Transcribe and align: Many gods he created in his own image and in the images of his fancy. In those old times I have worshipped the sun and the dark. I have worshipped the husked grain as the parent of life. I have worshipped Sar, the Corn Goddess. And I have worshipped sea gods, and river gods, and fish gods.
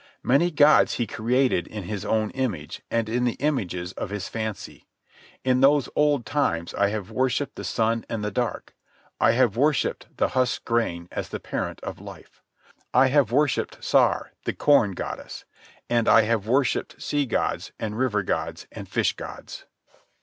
Many 0.23 0.49
gods 0.49 0.93
he 0.95 1.05
created 1.05 1.67
in 1.67 1.83
his 1.83 2.03
own 2.03 2.31
image 2.31 2.81
and 2.89 3.07
in 3.07 3.23
the 3.23 3.35
images 3.35 3.93
of 3.93 4.09
his 4.09 4.27
fancy. 4.27 4.87
In 5.43 5.61
those 5.61 5.89
old 5.95 6.25
times 6.25 6.73
I 6.73 6.87
have 6.89 7.11
worshipped 7.11 7.55
the 7.55 7.63
sun 7.63 8.03
and 8.09 8.23
the 8.25 8.31
dark. 8.31 8.73
I 9.19 9.33
have 9.33 9.55
worshipped 9.55 10.07
the 10.17 10.29
husked 10.29 10.65
grain 10.65 11.07
as 11.11 11.29
the 11.29 11.39
parent 11.39 11.79
of 11.81 12.01
life. 12.01 12.41
I 12.91 13.09
have 13.09 13.31
worshipped 13.31 13.83
Sar, 13.83 14.31
the 14.45 14.53
Corn 14.53 14.93
Goddess. 14.93 15.45
And 15.87 16.07
I 16.07 16.23
have 16.23 16.47
worshipped 16.47 16.99
sea 16.99 17.27
gods, 17.27 17.71
and 17.79 17.95
river 17.95 18.23
gods, 18.23 18.65
and 18.71 18.89
fish 18.89 19.13
gods. 19.15 19.65